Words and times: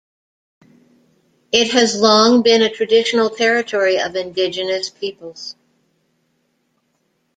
It 1.51 1.73
has 1.73 1.95
long 2.01 2.41
been 2.41 2.63
a 2.63 2.73
traditional 2.73 3.29
territory 3.29 4.01
of 4.01 4.15
indigenous 4.15 4.89
peoples. 4.89 5.55